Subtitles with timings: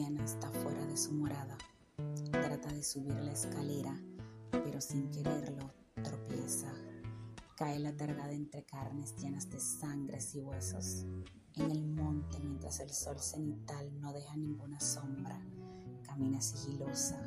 [0.00, 1.58] hiena está fuera de su morada.
[2.30, 4.00] Trata de subir la escalera,
[4.50, 5.70] pero sin quererlo
[6.02, 6.72] tropieza.
[7.54, 11.04] Cae la targada entre carnes llenas de sangres y huesos.
[11.56, 15.38] En el monte, mientras el sol cenital no deja ninguna sombra,
[16.02, 17.20] camina sigilosa,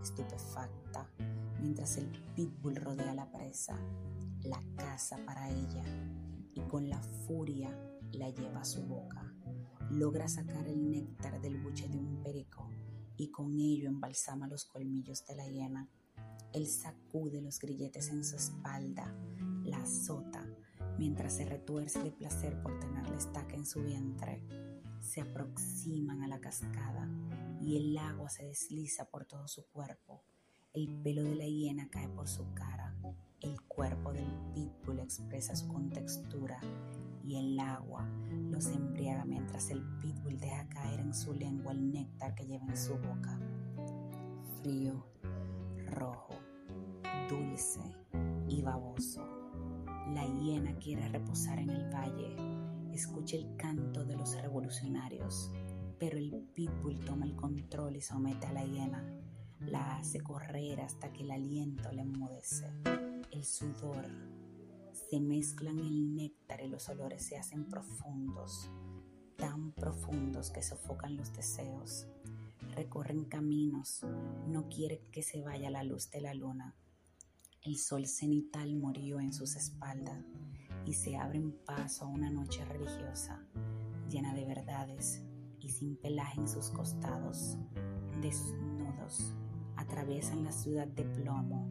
[0.00, 1.10] estupefacta,
[1.60, 2.06] mientras el
[2.36, 3.76] pitbull rodea la presa,
[4.44, 5.84] la caza para ella
[6.54, 7.76] y con la furia
[8.12, 9.29] la lleva a su boca
[9.90, 12.70] logra sacar el néctar del buche de un perico
[13.16, 15.88] y con ello embalsama los colmillos de la hiena.
[16.52, 19.14] Él sacude los grilletes en su espalda,
[19.64, 20.46] la azota,
[20.98, 24.42] mientras se retuerce de placer por tener la estaca en su vientre.
[25.00, 27.08] Se aproximan a la cascada
[27.60, 30.22] y el agua se desliza por todo su cuerpo.
[30.72, 32.94] El pelo de la hiena cae por su cara.
[33.40, 36.60] El cuerpo del pitbull expresa su contextura
[37.30, 38.08] y el agua
[38.50, 42.76] los embriaga mientras el pitbull deja caer en su lengua el néctar que lleva en
[42.76, 43.38] su boca.
[44.60, 45.06] Frío,
[45.86, 46.34] rojo,
[47.28, 47.80] dulce
[48.48, 49.24] y baboso.
[50.12, 52.34] La hiena quiere reposar en el valle.
[52.92, 55.52] Escucha el canto de los revolucionarios,
[56.00, 59.04] pero el pitbull toma el control y somete a la hiena.
[59.60, 62.66] La hace correr hasta que el aliento le enmudece.
[63.30, 64.08] El sudor
[65.10, 68.70] se mezclan el néctar y los olores se hacen profundos,
[69.36, 72.06] tan profundos que sofocan los deseos.
[72.76, 74.06] Recorren caminos,
[74.46, 76.76] no quieren que se vaya la luz de la luna.
[77.62, 80.24] El sol cenital murió en sus espaldas
[80.86, 83.44] y se abren paso a una noche religiosa,
[84.08, 85.24] llena de verdades
[85.58, 87.56] y sin pelaje en sus costados.
[88.22, 89.34] Desnudos,
[89.74, 91.68] atraviesan la ciudad de plomo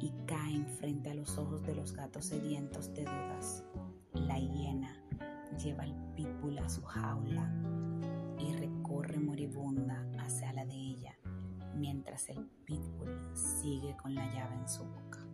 [0.00, 3.64] y caen frente a los ojos de los gatos sedientos de dudas.
[4.12, 5.02] La hiena
[5.62, 7.50] lleva el pitbull a su jaula
[8.38, 11.16] y recorre moribunda hacia la de ella,
[11.74, 15.25] mientras el pitbull sigue con la llave en su boca.